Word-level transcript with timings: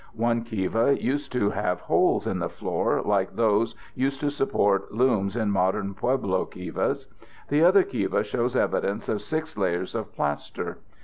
One 0.17 0.43
kiva 0.43 0.99
used 0.99 1.31
to 1.33 1.51
have 1.51 1.81
holes 1.81 2.25
in 2.25 2.39
the 2.39 2.49
floor 2.49 3.03
like 3.03 3.35
those 3.35 3.75
used 3.93 4.19
to 4.21 4.31
support 4.31 4.91
looms 4.91 5.35
in 5.35 5.51
modern 5.51 5.93
Pueblo 5.93 6.43
kivas. 6.47 7.05
The 7.49 7.63
other 7.63 7.83
kiva 7.83 8.23
shows 8.23 8.55
evidence 8.55 9.07
of 9.09 9.21
six 9.21 9.55
layers 9.59 9.93
of 9.93 10.11
plaster. 10.11 10.79